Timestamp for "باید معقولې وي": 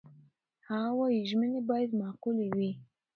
1.69-2.71